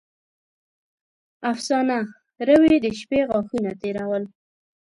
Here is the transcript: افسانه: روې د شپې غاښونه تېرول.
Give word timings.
افسانه: 1.53 1.97
روې 2.47 2.75
د 2.83 2.87
شپې 2.99 3.19
غاښونه 3.29 3.71
تېرول. 3.81 4.23